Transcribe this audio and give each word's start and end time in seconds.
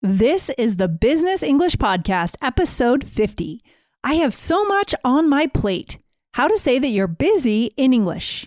This 0.00 0.48
is 0.50 0.76
the 0.76 0.86
Business 0.86 1.42
English 1.42 1.74
Podcast, 1.74 2.36
episode 2.40 3.02
50. 3.02 3.60
I 4.04 4.14
have 4.14 4.32
so 4.32 4.64
much 4.64 4.94
on 5.04 5.28
my 5.28 5.48
plate. 5.48 5.98
How 6.34 6.46
to 6.46 6.56
say 6.56 6.78
that 6.78 6.86
you're 6.86 7.08
busy 7.08 7.72
in 7.76 7.92
English. 7.92 8.46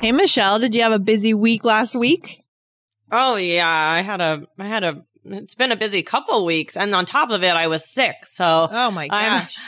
Hey, 0.00 0.12
Michelle, 0.12 0.60
did 0.60 0.76
you 0.76 0.82
have 0.82 0.92
a 0.92 1.00
busy 1.00 1.34
week 1.34 1.64
last 1.64 1.96
week? 1.96 2.44
Oh 3.10 3.34
yeah, 3.34 3.68
I 3.68 4.02
had 4.02 4.20
a 4.20 4.42
I 4.56 4.68
had 4.68 4.84
a 4.84 5.02
it's 5.24 5.56
been 5.56 5.72
a 5.72 5.76
busy 5.76 6.04
couple 6.04 6.44
weeks 6.46 6.76
and 6.76 6.94
on 6.94 7.04
top 7.04 7.30
of 7.30 7.42
it 7.42 7.56
I 7.56 7.66
was 7.66 7.90
sick. 7.90 8.14
So 8.24 8.68
Oh 8.70 8.90
my 8.92 9.08
gosh. 9.08 9.58
I'm, 9.58 9.64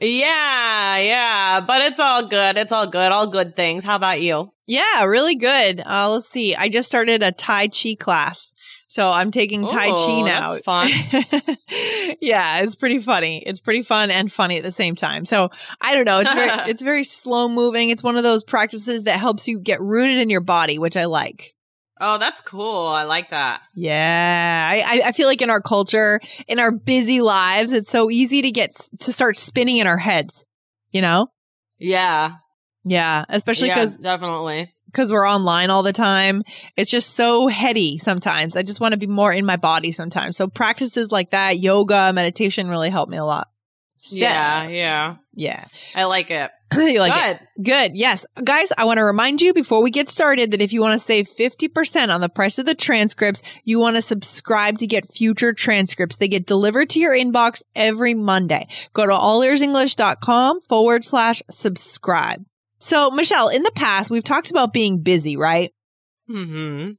yeah, 0.00 0.96
yeah, 0.96 1.60
but 1.60 1.82
it's 1.82 2.00
all 2.00 2.26
good. 2.26 2.56
It's 2.56 2.72
all 2.72 2.86
good. 2.86 3.12
All 3.12 3.26
good 3.26 3.56
things. 3.56 3.84
How 3.84 3.96
about 3.96 4.22
you? 4.22 4.48
Yeah, 4.66 5.04
really 5.04 5.36
good. 5.36 5.82
Uh, 5.84 6.08
let's 6.10 6.30
see. 6.30 6.56
I 6.56 6.70
just 6.70 6.88
started 6.88 7.22
a 7.22 7.32
Tai 7.32 7.68
Chi 7.68 7.94
class. 8.00 8.53
So 8.94 9.10
I'm 9.10 9.32
taking 9.32 9.66
Tai 9.66 9.88
Chi 9.88 9.94
oh, 9.96 10.24
now. 10.24 10.52
that's 10.52 10.64
fun. 10.64 10.88
yeah, 12.20 12.60
it's 12.60 12.76
pretty 12.76 13.00
funny. 13.00 13.42
It's 13.44 13.58
pretty 13.58 13.82
fun 13.82 14.12
and 14.12 14.30
funny 14.30 14.58
at 14.58 14.62
the 14.62 14.70
same 14.70 14.94
time. 14.94 15.24
So 15.24 15.48
I 15.80 15.96
don't 15.96 16.04
know. 16.04 16.20
It's 16.20 16.32
very, 16.32 16.50
it's 16.70 16.80
very 16.80 17.02
slow 17.02 17.48
moving. 17.48 17.90
It's 17.90 18.04
one 18.04 18.16
of 18.16 18.22
those 18.22 18.44
practices 18.44 19.02
that 19.02 19.18
helps 19.18 19.48
you 19.48 19.58
get 19.58 19.80
rooted 19.80 20.18
in 20.18 20.30
your 20.30 20.42
body, 20.42 20.78
which 20.78 20.96
I 20.96 21.06
like. 21.06 21.56
Oh, 22.00 22.18
that's 22.18 22.40
cool. 22.40 22.86
I 22.86 23.02
like 23.02 23.30
that. 23.30 23.62
Yeah, 23.74 24.68
I, 24.70 25.02
I- 25.06 25.12
feel 25.12 25.26
like 25.26 25.42
in 25.42 25.50
our 25.50 25.60
culture, 25.60 26.20
in 26.46 26.60
our 26.60 26.70
busy 26.70 27.20
lives, 27.20 27.72
it's 27.72 27.90
so 27.90 28.12
easy 28.12 28.42
to 28.42 28.52
get 28.52 28.76
to 29.00 29.12
start 29.12 29.36
spinning 29.36 29.78
in 29.78 29.88
our 29.88 29.98
heads. 29.98 30.44
You 30.92 31.02
know? 31.02 31.26
Yeah. 31.78 32.34
Yeah, 32.84 33.24
especially 33.28 33.68
yeah, 33.68 33.74
because 33.74 33.96
definitely. 33.96 34.73
Because 34.94 35.10
we're 35.10 35.28
online 35.28 35.70
all 35.70 35.82
the 35.82 35.92
time. 35.92 36.44
It's 36.76 36.90
just 36.90 37.10
so 37.10 37.48
heady 37.48 37.98
sometimes. 37.98 38.54
I 38.54 38.62
just 38.62 38.80
want 38.80 38.92
to 38.92 38.98
be 38.98 39.08
more 39.08 39.32
in 39.32 39.44
my 39.44 39.56
body 39.56 39.90
sometimes. 39.90 40.36
So 40.36 40.46
practices 40.46 41.10
like 41.10 41.30
that, 41.30 41.58
yoga, 41.58 42.12
meditation 42.12 42.68
really 42.68 42.90
help 42.90 43.08
me 43.08 43.16
a 43.16 43.24
lot. 43.24 43.48
So, 43.96 44.16
Yeah, 44.16 44.68
yeah. 44.68 45.16
Yeah. 45.34 45.64
I 45.94 46.04
like 46.04 46.30
it. 46.30 46.50
you 46.74 47.00
like 47.00 47.30
it? 47.30 47.40
Good. 47.56 47.64
Good. 47.64 47.96
Yes. 47.96 48.26
Guys, 48.42 48.70
I 48.76 48.84
want 48.84 48.98
to 48.98 49.04
remind 49.04 49.40
you 49.40 49.54
before 49.54 49.82
we 49.82 49.90
get 49.90 50.08
started 50.08 50.50
that 50.50 50.60
if 50.60 50.72
you 50.72 50.80
want 50.80 51.00
to 51.00 51.04
save 51.04 51.26
50% 51.26 52.14
on 52.14 52.20
the 52.20 52.28
price 52.28 52.58
of 52.58 52.66
the 52.66 52.74
transcripts, 52.74 53.42
you 53.64 53.78
want 53.78 53.96
to 53.96 54.02
subscribe 54.02 54.78
to 54.78 54.86
get 54.86 55.08
future 55.08 55.52
transcripts. 55.52 56.16
They 56.16 56.28
get 56.28 56.46
delivered 56.46 56.90
to 56.90 57.00
your 57.00 57.14
inbox 57.14 57.62
every 57.74 58.14
Monday. 58.14 58.68
Go 58.92 59.06
to 59.06 59.12
allearsenglish.com 59.12 60.60
forward 60.62 61.04
slash 61.04 61.42
subscribe. 61.50 62.44
So, 62.84 63.10
Michelle, 63.10 63.48
in 63.48 63.62
the 63.62 63.72
past, 63.74 64.10
we've 64.10 64.22
talked 64.22 64.50
about 64.50 64.74
being 64.74 64.98
busy, 64.98 65.38
right? 65.38 65.72
Mm-hmm. 66.28 66.92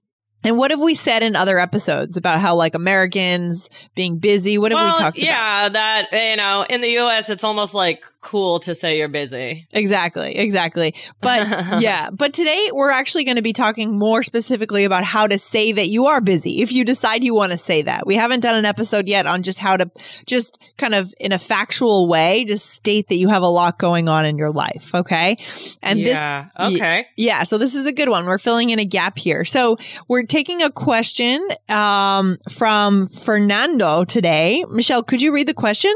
And 0.44 0.58
what 0.58 0.72
have 0.72 0.82
we 0.82 0.96
said 0.96 1.22
in 1.22 1.36
other 1.36 1.60
episodes 1.60 2.18
about 2.18 2.40
how 2.40 2.56
like 2.56 2.74
Americans 2.74 3.70
being 3.94 4.18
busy? 4.18 4.58
What 4.58 4.72
have 4.72 4.80
well, 4.80 4.96
we 4.96 5.00
talked 5.00 5.18
about? 5.18 5.28
yeah, 5.28 5.70
that 5.70 6.08
you 6.12 6.38
know, 6.38 6.66
in 6.68 6.82
the 6.82 6.90
U.S., 6.90 7.30
it's 7.30 7.44
almost 7.44 7.76
like 7.76 8.04
cool 8.26 8.60
to 8.60 8.74
say 8.74 8.98
you're 8.98 9.08
busy. 9.08 9.68
Exactly, 9.72 10.36
exactly. 10.36 10.96
But 11.22 11.48
yeah, 11.82 12.10
but 12.10 12.34
today 12.34 12.72
we're 12.74 12.90
actually 12.90 13.24
going 13.24 13.36
to 13.36 13.44
be 13.44 13.54
talking 13.54 13.98
more 13.98 14.24
specifically 14.24 14.84
about 14.84 15.04
how 15.04 15.28
to 15.28 15.38
say 15.38 15.72
that 15.74 15.90
you 15.90 16.08
are 16.08 16.20
busy 16.22 16.64
if 16.64 16.72
you 16.72 16.84
decide 16.84 17.24
you 17.24 17.36
want 17.36 17.52
to 17.52 17.58
say 17.58 17.84
that. 17.84 18.08
We 18.08 18.16
haven't 18.16 18.40
done 18.40 18.56
an 18.56 18.66
episode 18.66 19.08
yet 19.08 19.28
on 19.28 19.44
just 19.44 19.60
how 19.60 19.78
to 19.78 19.92
just 20.26 20.60
kind 20.78 20.96
of 20.96 21.14
in 21.20 21.34
a 21.34 21.40
factual 21.40 22.10
way 22.10 22.46
just 22.46 22.72
state 22.72 23.10
that 23.10 23.16
you 23.16 23.30
have 23.30 23.44
a 23.44 23.48
lot 23.48 23.78
going 23.78 24.10
on 24.10 24.26
in 24.26 24.40
your 24.40 24.52
life, 24.52 24.96
okay? 24.96 25.38
And 25.84 26.00
this 26.00 26.16
yeah. 26.16 26.48
okay. 26.60 27.06
yeah, 27.16 27.44
so 27.44 27.60
this 27.60 27.76
is 27.76 27.86
a 27.86 27.94
good 27.94 28.10
one. 28.10 28.26
We're 28.26 28.40
filling 28.40 28.72
in 28.72 28.80
a 28.80 28.86
gap 28.86 29.20
here. 29.20 29.46
So 29.46 29.78
we're 30.08 30.24
taking 30.24 30.64
a 30.64 30.72
question 30.72 31.48
um, 31.70 32.38
from 32.50 33.08
Fernando 33.10 34.04
today. 34.04 34.66
Michelle, 34.68 35.04
could 35.04 35.22
you 35.22 35.32
read 35.32 35.48
the 35.48 35.54
question? 35.54 35.94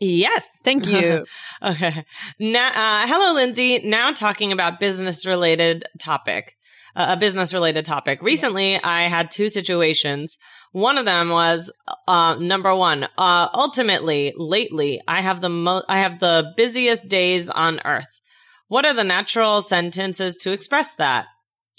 Yes. 0.00 0.44
Thank 0.64 0.86
you. 0.86 1.26
okay. 1.62 2.04
Now, 2.38 2.68
uh, 2.68 3.06
hello, 3.06 3.34
Lindsay. 3.34 3.80
Now 3.80 4.12
talking 4.12 4.50
about 4.50 4.80
business 4.80 5.26
related 5.26 5.84
topic, 5.98 6.56
uh, 6.96 7.06
a 7.10 7.16
business 7.16 7.52
related 7.52 7.84
topic. 7.84 8.22
Recently, 8.22 8.82
I 8.82 9.08
had 9.08 9.30
two 9.30 9.50
situations. 9.50 10.38
One 10.72 10.96
of 10.96 11.04
them 11.04 11.28
was, 11.28 11.70
uh, 12.08 12.36
number 12.36 12.74
one, 12.74 13.04
uh, 13.18 13.48
ultimately, 13.52 14.32
lately, 14.36 15.00
I 15.06 15.20
have 15.20 15.42
the 15.42 15.48
mo- 15.50 15.84
I 15.88 15.98
have 15.98 16.18
the 16.20 16.52
busiest 16.56 17.08
days 17.08 17.50
on 17.50 17.80
earth. 17.84 18.20
What 18.68 18.86
are 18.86 18.94
the 18.94 19.04
natural 19.04 19.62
sentences 19.62 20.36
to 20.38 20.52
express 20.52 20.94
that? 20.94 21.26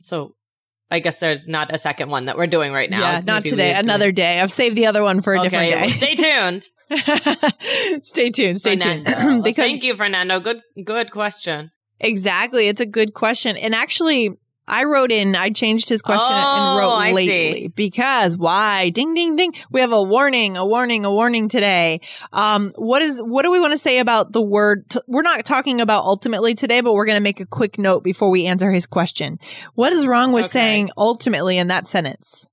So, 0.04 0.36
I 0.92 1.00
guess 1.00 1.20
there's 1.20 1.48
not 1.48 1.74
a 1.74 1.78
second 1.78 2.10
one 2.10 2.26
that 2.26 2.38
we're 2.38 2.48
doing 2.48 2.74
right 2.74 2.90
now. 2.90 3.00
yeah, 3.00 3.22
not 3.22 3.46
today. 3.46 3.74
Another 3.74 4.12
day. 4.12 4.40
I've 4.42 4.52
saved 4.52 4.76
the 4.76 4.88
other 4.88 5.02
one 5.02 5.22
for 5.22 5.34
a 5.34 5.40
Okay, 5.40 5.48
different 5.50 5.72
well, 5.72 5.88
day. 5.90 5.90
stay 5.90 6.16
tuned. 7.96 8.04
stay 8.06 8.30
tuned. 8.30 8.60
Stay 8.60 8.78
Fernando. 8.78 9.12
tuned. 9.20 9.44
because 9.44 9.66
Thank 9.66 9.84
you, 9.84 9.96
Fernando. 9.96 10.40
Good, 10.40 10.62
good 10.84 11.12
question. 11.12 11.72
exactly, 12.00 12.68
it's 12.68 12.82
a 12.82 12.86
good 12.86 13.14
question. 13.14 13.58
And 13.58 13.74
actually, 13.74 14.38
I 14.72 14.86
wrote 14.86 15.12
in. 15.12 15.36
I 15.36 15.50
changed 15.52 15.90
his 15.90 16.02
question 16.02 16.32
and 16.32 16.64
Oh, 16.64 16.78
wrote 16.80 16.90
I 16.92 17.12
lately 17.12 17.28
see. 17.64 17.68
because 17.68 18.36
why? 18.38 18.90
Ding, 18.90 19.14
ding, 19.14 19.36
ding. 19.36 19.54
We 19.70 19.82
have 19.82 19.92
a 19.92 20.02
warning, 20.02 20.56
a 20.58 20.66
warning, 20.66 21.06
a 21.06 21.12
warning 21.12 21.50
today. 21.50 22.00
Um, 22.32 22.72
what 22.76 23.02
is? 23.02 23.20
What 23.20 23.44
do 23.44 23.52
we 23.52 23.60
want 23.60 23.74
to 23.74 23.78
say 23.78 24.00
about 24.00 24.32
the 24.32 24.42
word? 24.42 24.90
T- 24.90 25.00
we're 25.08 25.22
not 25.22 25.44
talking 25.46 25.82
about 25.82 26.06
ultimately 26.06 26.56
today, 26.56 26.82
but 26.82 26.94
we're 26.94 27.06
going 27.06 27.18
to 27.18 27.22
make 27.22 27.40
a 27.42 27.46
quick 27.46 27.78
note 27.78 28.04
before 28.04 28.30
we 28.30 28.46
answer 28.48 28.72
his 28.72 28.86
question. 28.86 29.40
What 29.76 29.94
is 29.94 30.08
wrong 30.08 30.32
with 30.32 30.46
Okay. 30.46 30.52
saying 30.54 30.90
ultimately 30.98 31.58
in 31.58 31.68
that 31.68 31.86
sentence? 31.86 32.48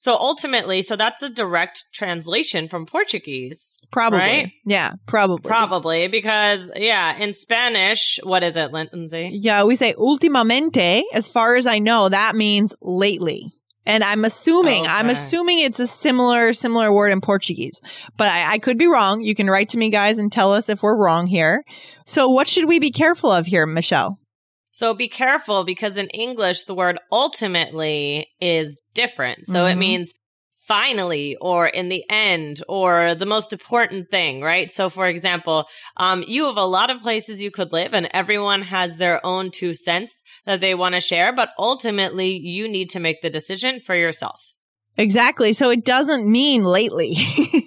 So 0.00 0.16
ultimately, 0.16 0.80
so 0.80 0.96
that's 0.96 1.20
a 1.20 1.28
direct 1.28 1.84
translation 1.92 2.68
from 2.68 2.86
Portuguese. 2.86 3.76
Probably. 3.92 4.18
Right? 4.18 4.52
Yeah, 4.64 4.94
probably. 5.04 5.46
Probably 5.46 6.08
because, 6.08 6.70
yeah, 6.74 7.18
in 7.18 7.34
Spanish, 7.34 8.18
what 8.22 8.42
is 8.42 8.56
it, 8.56 8.72
Lindsay? 8.72 9.28
Yeah, 9.34 9.64
we 9.64 9.76
say 9.76 9.92
ultimamente. 9.92 11.04
As 11.12 11.28
far 11.28 11.54
as 11.54 11.66
I 11.66 11.80
know, 11.80 12.08
that 12.08 12.34
means 12.34 12.74
lately. 12.80 13.52
And 13.84 14.02
I'm 14.02 14.24
assuming, 14.24 14.86
I'm 14.86 15.10
assuming 15.10 15.58
it's 15.58 15.80
a 15.80 15.86
similar, 15.86 16.54
similar 16.54 16.90
word 16.90 17.12
in 17.12 17.20
Portuguese, 17.20 17.78
but 18.16 18.30
I, 18.30 18.52
I 18.52 18.58
could 18.58 18.78
be 18.78 18.86
wrong. 18.86 19.20
You 19.20 19.34
can 19.34 19.50
write 19.50 19.68
to 19.70 19.78
me 19.78 19.90
guys 19.90 20.16
and 20.16 20.32
tell 20.32 20.54
us 20.54 20.70
if 20.70 20.82
we're 20.82 20.96
wrong 20.96 21.26
here. 21.26 21.62
So 22.06 22.26
what 22.26 22.48
should 22.48 22.64
we 22.64 22.78
be 22.78 22.90
careful 22.90 23.30
of 23.30 23.44
here, 23.44 23.66
Michelle? 23.66 24.18
So 24.70 24.94
be 24.94 25.08
careful 25.08 25.64
because 25.64 25.98
in 25.98 26.08
English, 26.08 26.64
the 26.64 26.74
word 26.74 26.98
ultimately 27.12 28.28
is 28.40 28.78
different. 28.94 29.46
So 29.46 29.66
it 29.66 29.74
Mhm. 29.74 29.78
means 29.78 30.12
finally 30.66 31.36
or 31.40 31.66
in 31.66 31.88
the 31.88 32.04
end 32.08 32.62
or 32.68 33.14
the 33.14 33.26
most 33.26 33.52
important 33.52 34.08
thing, 34.10 34.40
right? 34.40 34.70
So 34.70 34.88
for 34.88 35.06
example, 35.06 35.66
um, 35.96 36.22
you 36.28 36.46
have 36.46 36.56
a 36.56 36.64
lot 36.64 36.90
of 36.90 37.00
places 37.00 37.42
you 37.42 37.50
could 37.50 37.72
live 37.72 37.92
and 37.92 38.08
everyone 38.12 38.62
has 38.62 38.96
their 38.98 39.24
own 39.26 39.50
two 39.50 39.74
cents 39.74 40.22
that 40.46 40.60
they 40.60 40.74
want 40.74 40.94
to 40.94 41.00
share, 41.00 41.34
but 41.34 41.50
ultimately 41.58 42.38
you 42.38 42.68
need 42.68 42.90
to 42.90 43.00
make 43.00 43.20
the 43.20 43.30
decision 43.30 43.80
for 43.80 43.96
yourself. 43.96 44.40
Exactly. 44.96 45.52
So 45.52 45.70
it 45.70 45.84
doesn't 45.84 46.30
mean 46.30 46.62
lately. 46.62 47.16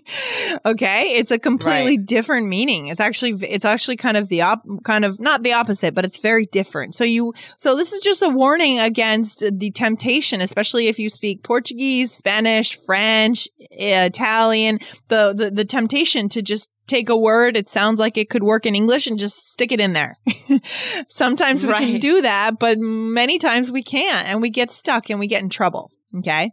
okay? 0.65 1.15
It's 1.15 1.31
a 1.31 1.39
completely 1.39 1.97
right. 1.97 2.05
different 2.05 2.47
meaning. 2.47 2.87
It's 2.87 2.99
actually 2.99 3.31
it's 3.47 3.65
actually 3.65 3.97
kind 3.97 4.17
of 4.17 4.29
the 4.29 4.41
op 4.41 4.63
kind 4.83 5.03
of 5.05 5.19
not 5.19 5.41
the 5.41 5.53
opposite, 5.53 5.95
but 5.95 6.05
it's 6.05 6.19
very 6.19 6.45
different. 6.45 6.95
So 6.95 7.03
you 7.03 7.33
so 7.57 7.75
this 7.75 7.91
is 7.91 8.01
just 8.01 8.21
a 8.21 8.29
warning 8.29 8.79
against 8.79 9.43
the 9.51 9.71
temptation, 9.71 10.41
especially 10.41 10.87
if 10.87 10.99
you 10.99 11.09
speak 11.09 11.43
Portuguese, 11.43 12.13
Spanish, 12.13 12.77
French, 12.85 13.47
Italian, 13.71 14.79
the 15.07 15.33
the, 15.35 15.49
the 15.49 15.65
temptation 15.65 16.29
to 16.29 16.41
just 16.41 16.69
take 16.85 17.07
a 17.07 17.17
word 17.17 17.55
it 17.55 17.69
sounds 17.69 17.97
like 17.97 18.17
it 18.17 18.29
could 18.29 18.43
work 18.43 18.65
in 18.65 18.75
english 18.75 19.07
and 19.07 19.17
just 19.17 19.49
stick 19.49 19.71
it 19.71 19.79
in 19.79 19.93
there 19.93 20.17
sometimes 21.07 21.65
we 21.65 21.71
right. 21.71 21.91
can 21.91 21.99
do 22.01 22.21
that 22.21 22.59
but 22.59 22.77
many 22.77 23.39
times 23.39 23.71
we 23.71 23.81
can't 23.81 24.27
and 24.27 24.41
we 24.41 24.49
get 24.49 24.69
stuck 24.69 25.09
and 25.09 25.17
we 25.17 25.25
get 25.25 25.41
in 25.41 25.47
trouble 25.47 25.91
okay 26.17 26.51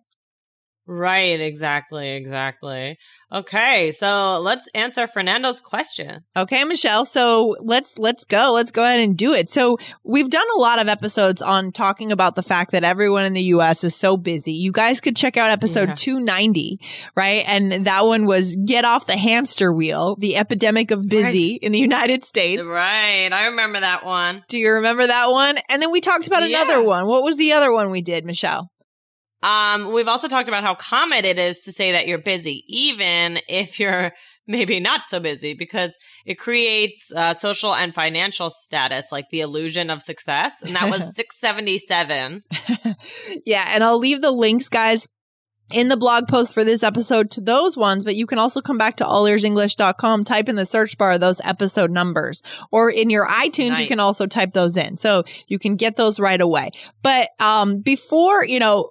Right, 0.92 1.40
exactly, 1.40 2.16
exactly. 2.16 2.98
Okay, 3.31 3.92
so 3.92 4.40
let's 4.40 4.69
answer 4.75 5.06
Fernando's 5.06 5.60
question. 5.60 6.25
Okay, 6.37 6.64
Michelle. 6.64 7.04
So 7.04 7.54
let's 7.60 7.96
let's 7.98 8.25
go. 8.25 8.50
Let's 8.50 8.72
go 8.72 8.82
ahead 8.82 8.98
and 8.98 9.16
do 9.16 9.32
it. 9.32 9.48
So 9.50 9.78
we've 10.02 10.28
done 10.28 10.46
a 10.56 10.58
lot 10.58 10.81
of 10.81 10.88
episodes 10.88 11.42
on 11.42 11.70
talking 11.70 12.10
about 12.10 12.34
the 12.34 12.42
fact 12.42 12.72
that 12.72 12.82
everyone 12.82 13.25
in 13.25 13.34
the 13.34 13.42
US 13.54 13.84
is 13.84 13.94
so 13.94 14.16
busy. 14.16 14.50
You 14.50 14.72
guys 14.72 15.00
could 15.00 15.14
check 15.14 15.37
out 15.37 15.52
episode 15.52 15.90
yeah. 15.90 15.94
290, 15.94 16.81
right? 17.14 17.44
And 17.46 17.87
that 17.87 18.04
one 18.04 18.26
was 18.26 18.56
get 18.56 18.84
off 18.84 19.06
the 19.06 19.16
hamster 19.16 19.72
wheel, 19.72 20.16
the 20.19 20.37
epidemic 20.37 20.90
of 20.90 21.06
busy 21.06 21.52
right. 21.52 21.58
in 21.62 21.70
the 21.70 21.78
United 21.78 22.25
States. 22.25 22.66
Right. 22.66 23.28
I 23.32 23.46
remember 23.46 23.78
that 23.78 24.04
one. 24.04 24.42
Do 24.48 24.58
you 24.58 24.72
remember 24.72 25.06
that 25.06 25.31
one? 25.31 25.56
And 25.69 25.81
then 25.81 25.92
we 25.92 26.00
talked 26.00 26.26
about 26.26 26.42
yeah. 26.42 26.64
another 26.64 26.82
one. 26.82 27.06
What 27.06 27.22
was 27.22 27.37
the 27.37 27.52
other 27.52 27.72
one 27.72 27.92
we 27.92 28.02
did, 28.02 28.25
Michelle? 28.25 28.72
Um, 29.42 29.92
we've 29.92 30.08
also 30.08 30.28
talked 30.28 30.48
about 30.48 30.64
how 30.64 30.75
common 30.75 31.25
it 31.25 31.38
is 31.38 31.60
to 31.60 31.72
say 31.72 31.92
that 31.92 32.06
you're 32.06 32.19
busy, 32.19 32.64
even 32.69 33.38
if 33.48 33.81
you're 33.81 34.12
maybe 34.46 34.81
not 34.81 35.06
so 35.06 35.20
busy, 35.20 35.54
because 35.54 35.96
it 36.26 36.38
creates 36.38 37.12
uh, 37.12 37.34
social 37.34 37.75
and 37.75 37.94
financial 37.94 38.50
status, 38.50 39.06
like 39.10 39.26
the 39.31 39.40
illusion 39.40 39.90
of 39.90 40.02
success. 40.02 40.62
And 40.62 40.76
that 40.76 40.90
was 40.90 41.14
677. 41.16 42.42
yeah. 43.46 43.64
And 43.69 43.82
I'll 43.82 43.98
leave 43.98 44.20
the 44.20 44.32
links, 44.32 44.69
guys, 44.69 45.06
in 45.72 45.88
the 45.88 45.96
blog 45.96 46.28
post 46.28 46.55
for 46.55 46.64
this 46.64 46.82
episode 46.82 47.31
to 47.32 47.40
those 47.40 47.76
ones, 47.76 48.05
but 48.05 48.17
you 48.17 48.26
can 48.26 48.38
also 48.38 48.61
come 48.61 48.78
back 48.78 48.96
to 48.96 49.05
allearsenglish.com, 49.05 50.25
type 50.25 50.49
in 50.49 50.56
the 50.56 50.67
search 50.67 50.99
bar 50.99 51.19
those 51.19 51.40
episode 51.44 51.90
numbers, 51.90 52.43
or 52.70 52.90
in 52.90 53.11
your 53.11 53.26
iTunes, 53.26 53.70
nice. 53.70 53.81
you 53.81 53.88
can 53.88 54.00
also 54.00 54.26
type 54.26 54.52
those 54.52 54.76
in. 54.76 54.96
So 54.96 55.25
you 55.46 55.58
can 55.58 55.76
get 55.76 55.96
those 55.96 56.19
right 56.20 56.40
away. 56.40 56.70
But, 57.02 57.31
um, 57.38 57.81
before, 57.81 58.44
you 58.44 58.58
know, 58.58 58.90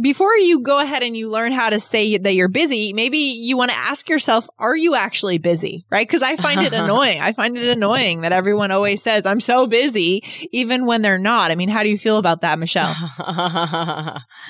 before 0.00 0.34
you 0.34 0.60
go 0.60 0.78
ahead 0.78 1.02
and 1.02 1.16
you 1.16 1.28
learn 1.28 1.52
how 1.52 1.70
to 1.70 1.80
say 1.80 2.18
that 2.18 2.32
you're 2.34 2.48
busy, 2.48 2.92
maybe 2.92 3.18
you 3.18 3.56
want 3.56 3.70
to 3.70 3.76
ask 3.76 4.08
yourself, 4.08 4.48
are 4.58 4.76
you 4.76 4.94
actually 4.94 5.38
busy? 5.38 5.86
Right? 5.90 6.08
Cause 6.08 6.22
I 6.22 6.36
find 6.36 6.62
it 6.62 6.72
annoying. 6.74 7.20
I 7.20 7.32
find 7.32 7.56
it 7.56 7.66
annoying 7.66 8.22
that 8.22 8.32
everyone 8.32 8.70
always 8.70 9.02
says, 9.02 9.26
I'm 9.26 9.40
so 9.40 9.66
busy, 9.66 10.22
even 10.52 10.86
when 10.86 11.02
they're 11.02 11.18
not. 11.18 11.50
I 11.50 11.54
mean, 11.54 11.68
how 11.68 11.82
do 11.82 11.88
you 11.88 11.98
feel 11.98 12.18
about 12.18 12.42
that, 12.42 12.58
Michelle? 12.58 12.94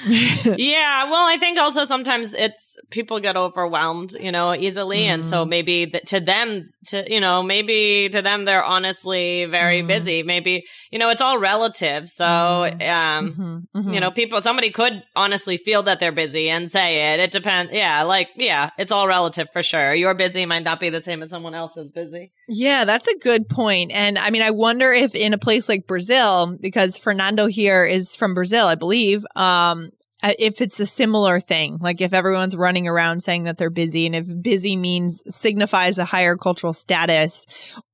yeah. 0.07 1.05
Well, 1.05 1.27
I 1.27 1.37
think 1.39 1.59
I'll 1.59 1.70
also 1.77 1.87
sometimes 1.87 2.35
it's 2.35 2.77
people 2.91 3.21
get 3.21 3.37
overwhelmed, 3.37 4.13
you 4.13 4.33
know, 4.33 4.55
easily. 4.55 5.03
Mm-hmm. 5.03 5.15
And 5.15 5.27
so 5.27 5.43
mm-hmm. 5.43 5.51
maybe 5.51 5.87
th- 5.87 6.05
to 6.07 6.21
them, 6.21 6.71
to, 6.87 7.13
you 7.13 7.21
know, 7.21 7.43
maybe 7.43 8.09
to 8.11 8.23
them, 8.23 8.45
they're 8.45 8.65
honestly 8.65 9.45
very 9.47 9.79
mm-hmm. 9.79 9.89
busy. 9.89 10.23
Maybe, 10.23 10.67
you 10.91 10.99
know, 10.99 11.11
it's 11.11 11.21
all 11.21 11.39
relative. 11.39 12.09
So, 12.09 12.25
mm-hmm. 12.25 12.91
um, 12.91 13.69
mm-hmm. 13.75 13.95
you 13.95 14.01
know, 14.01 14.11
people, 14.11 14.41
somebody 14.43 14.71
could 14.71 15.03
honestly 15.15 15.57
feel 15.57 15.85
that 15.85 16.01
they're 16.01 16.13
busy 16.13 16.49
and 16.49 16.71
say 16.71 17.13
it. 17.13 17.21
It 17.21 17.31
depends. 17.31 17.73
Yeah. 17.73 18.03
Like, 18.03 18.29
yeah, 18.37 18.71
it's 18.79 18.93
all 18.93 19.07
relative 19.07 19.49
for 19.53 19.63
sure. 19.63 19.95
Your 19.95 20.15
busy 20.15 20.47
might 20.47 20.65
not 20.65 20.81
be 20.81 20.91
the 20.91 21.01
same 21.01 21.23
as 21.23 21.31
someone 21.31 21.55
else's 21.55 21.93
busy. 21.93 22.33
Yeah, 22.49 22.85
that's 22.85 23.07
a 23.07 23.19
good 23.19 23.49
point. 23.49 23.93
And 23.93 24.19
I 24.19 24.31
mean, 24.31 24.43
I 24.43 24.51
wonder 24.51 24.93
if 24.93 25.15
in 25.15 25.35
a 25.35 25.39
place 25.39 25.69
like 25.69 25.87
Brazil, 25.87 26.57
because 26.61 26.97
Fernando 26.97 27.47
here 27.47 27.85
is 27.85 28.17
from 28.17 28.35
Brazil, 28.35 28.67
I 28.67 28.75
believe, 28.75 29.25
um, 29.37 29.91
if 30.23 30.61
it's 30.61 30.79
a 30.81 30.87
similar 30.87 31.41
thing, 31.41 31.79
like 31.81 32.01
if 32.01 32.13
everyone's 32.13 32.57
running 32.57 32.87
around 32.87 33.23
saying 33.23 33.45
that 33.45 33.59
they're 33.59 33.71
busy 33.71 34.07
and 34.07 34.15
if 34.15 34.27
busy 34.43 34.77
means 34.77 35.23
signifies 35.29 35.99
a 35.99 36.05
higher 36.05 36.37
cultural 36.37 36.73
status 36.73 37.47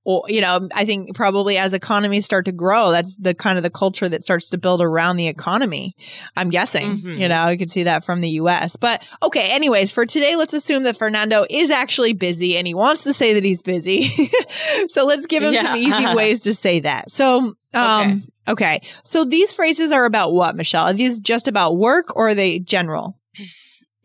or, 0.04 0.22
you 0.28 0.40
know, 0.40 0.68
I 0.72 0.84
think 0.84 1.14
probably 1.16 1.58
as 1.58 1.72
economies 1.74 2.24
start 2.24 2.44
to 2.44 2.52
grow, 2.52 2.90
that's 2.92 3.16
the 3.16 3.34
kind 3.34 3.58
of 3.58 3.64
the 3.64 3.70
culture 3.70 4.08
that 4.08 4.22
starts 4.22 4.48
to 4.50 4.58
build 4.58 4.80
around 4.80 5.16
the 5.16 5.26
economy. 5.26 5.94
I'm 6.36 6.48
guessing, 6.48 6.96
mm-hmm. 6.96 7.20
you 7.20 7.28
know, 7.28 7.42
I 7.42 7.56
could 7.56 7.70
see 7.70 7.84
that 7.84 8.04
from 8.04 8.20
the 8.20 8.30
US. 8.30 8.76
But 8.76 9.08
okay, 9.22 9.50
anyways, 9.50 9.90
for 9.92 10.06
today, 10.06 10.36
let's 10.36 10.54
assume 10.54 10.84
that 10.84 10.96
Fernando 10.96 11.44
is 11.50 11.70
actually 11.70 12.12
busy 12.12 12.56
and 12.56 12.66
he 12.66 12.74
wants 12.74 13.02
to 13.02 13.12
say 13.12 13.34
that 13.34 13.44
he's 13.44 13.62
busy. 13.62 14.30
so 14.88 15.04
let's 15.04 15.26
give 15.26 15.42
him 15.42 15.52
yeah. 15.52 15.62
some 15.62 15.76
easy 15.76 16.14
ways 16.14 16.40
to 16.40 16.54
say 16.54 16.80
that. 16.80 17.10
So, 17.10 17.54
um, 17.74 18.10
okay. 18.10 18.20
Okay. 18.48 18.80
So 19.04 19.24
these 19.24 19.52
phrases 19.52 19.92
are 19.92 20.04
about 20.04 20.32
what, 20.32 20.56
Michelle? 20.56 20.86
Are 20.86 20.92
these 20.92 21.18
just 21.18 21.48
about 21.48 21.76
work 21.76 22.16
or 22.16 22.28
are 22.28 22.34
they 22.34 22.58
general? 22.58 23.18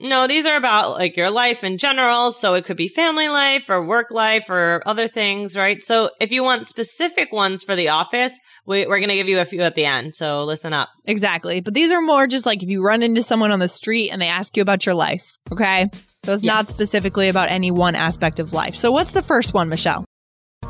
No, 0.03 0.25
these 0.25 0.47
are 0.47 0.55
about 0.55 0.97
like 0.97 1.15
your 1.15 1.29
life 1.29 1.63
in 1.63 1.77
general. 1.77 2.31
So 2.31 2.55
it 2.55 2.65
could 2.65 2.77
be 2.77 2.87
family 2.87 3.29
life 3.29 3.69
or 3.69 3.85
work 3.85 4.09
life 4.09 4.49
or 4.49 4.81
other 4.85 5.07
things, 5.07 5.55
right? 5.55 5.83
So 5.83 6.09
if 6.19 6.31
you 6.31 6.43
want 6.43 6.67
specific 6.67 7.31
ones 7.31 7.63
for 7.63 7.75
the 7.75 7.89
office, 7.89 8.37
we, 8.65 8.83
are 8.83 8.87
going 8.99 9.09
to 9.09 9.15
give 9.15 9.27
you 9.27 9.39
a 9.39 9.45
few 9.45 9.61
at 9.61 9.75
the 9.75 9.85
end. 9.85 10.15
So 10.15 10.43
listen 10.43 10.73
up. 10.73 10.89
Exactly. 11.05 11.61
But 11.61 11.75
these 11.75 11.91
are 11.91 12.01
more 12.01 12.25
just 12.25 12.47
like 12.47 12.63
if 12.63 12.69
you 12.69 12.81
run 12.81 13.03
into 13.03 13.21
someone 13.21 13.51
on 13.51 13.59
the 13.59 13.67
street 13.67 14.09
and 14.09 14.19
they 14.19 14.27
ask 14.27 14.57
you 14.57 14.61
about 14.61 14.87
your 14.87 14.95
life. 14.95 15.37
Okay. 15.51 15.87
So 16.25 16.33
it's 16.33 16.43
yes. 16.43 16.53
not 16.53 16.67
specifically 16.69 17.29
about 17.29 17.49
any 17.49 17.69
one 17.69 17.93
aspect 17.93 18.39
of 18.39 18.53
life. 18.53 18.75
So 18.75 18.91
what's 18.91 19.13
the 19.13 19.21
first 19.21 19.53
one, 19.53 19.69
Michelle? 19.69 20.05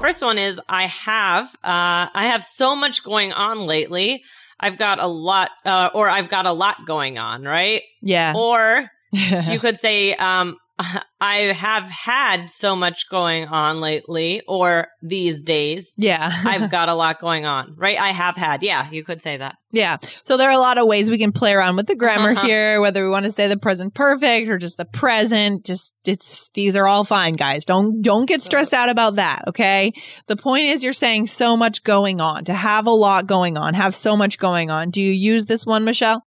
First 0.01 0.23
one 0.23 0.39
is 0.39 0.59
I 0.67 0.87
have 0.87 1.45
uh, 1.63 2.09
I 2.11 2.25
have 2.31 2.43
so 2.43 2.75
much 2.75 3.03
going 3.03 3.33
on 3.33 3.67
lately. 3.67 4.23
I've 4.59 4.79
got 4.79 4.99
a 4.99 5.05
lot, 5.05 5.51
uh, 5.63 5.91
or 5.93 6.09
I've 6.09 6.27
got 6.27 6.47
a 6.47 6.51
lot 6.51 6.87
going 6.87 7.19
on, 7.19 7.43
right? 7.43 7.83
Yeah. 8.01 8.33
Or 8.35 8.89
you 9.11 9.59
could 9.59 9.77
say 9.77 10.15
um, 10.15 10.57
I 11.21 11.53
have 11.53 11.83
had 11.83 12.49
so 12.49 12.75
much 12.75 13.09
going 13.09 13.47
on 13.47 13.81
lately 13.81 14.41
or 14.47 14.87
these 15.01 15.41
days. 15.41 15.93
Yeah. 15.97 16.31
I've 16.31 16.69
got 16.71 16.89
a 16.89 16.93
lot 16.93 17.19
going 17.19 17.45
on, 17.45 17.75
right? 17.77 17.99
I 17.99 18.09
have 18.09 18.35
had. 18.35 18.63
Yeah, 18.63 18.89
you 18.89 19.03
could 19.03 19.21
say 19.21 19.37
that. 19.37 19.55
Yeah. 19.71 19.97
So 20.23 20.37
there 20.37 20.49
are 20.49 20.53
a 20.53 20.59
lot 20.59 20.77
of 20.77 20.87
ways 20.87 21.09
we 21.09 21.17
can 21.17 21.31
play 21.31 21.53
around 21.53 21.75
with 21.75 21.87
the 21.87 21.95
grammar 21.95 22.31
uh-huh. 22.31 22.45
here, 22.45 22.81
whether 22.81 23.03
we 23.03 23.09
want 23.09 23.25
to 23.25 23.31
say 23.31 23.47
the 23.47 23.57
present 23.57 23.93
perfect 23.93 24.49
or 24.49 24.57
just 24.57 24.77
the 24.77 24.85
present. 24.85 25.65
Just 25.65 25.93
it's 26.05 26.49
these 26.53 26.75
are 26.75 26.87
all 26.87 27.03
fine, 27.03 27.33
guys. 27.33 27.65
Don't 27.65 28.01
don't 28.01 28.25
get 28.25 28.41
stressed 28.41 28.73
out 28.73 28.89
about 28.89 29.15
that, 29.15 29.43
okay? 29.47 29.93
The 30.27 30.35
point 30.35 30.65
is 30.65 30.83
you're 30.83 30.93
saying 30.93 31.27
so 31.27 31.55
much 31.55 31.83
going 31.83 32.19
on, 32.19 32.45
to 32.45 32.53
have 32.53 32.87
a 32.87 32.91
lot 32.91 33.27
going 33.27 33.57
on, 33.57 33.73
have 33.75 33.95
so 33.95 34.17
much 34.17 34.37
going 34.37 34.69
on. 34.69 34.89
Do 34.89 35.01
you 35.01 35.11
use 35.11 35.45
this 35.45 35.65
one, 35.65 35.85
Michelle? 35.85 36.23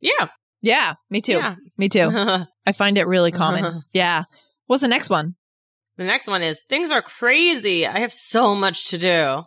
Yeah. 0.00 0.28
Yeah, 0.62 0.94
me 1.10 1.20
too. 1.20 1.32
Yeah. 1.32 1.56
Me 1.76 1.88
too. 1.88 2.46
I 2.66 2.72
find 2.72 2.98
it 2.98 3.06
really 3.06 3.32
common. 3.32 3.84
yeah. 3.92 4.24
What's 4.66 4.82
the 4.82 4.88
next 4.88 5.10
one? 5.10 5.34
The 5.98 6.04
next 6.04 6.26
one 6.26 6.42
is 6.42 6.62
things 6.68 6.90
are 6.90 7.02
crazy. 7.02 7.86
I 7.86 7.98
have 7.98 8.14
so 8.14 8.54
much 8.54 8.86
to 8.86 8.98
do. 8.98 9.42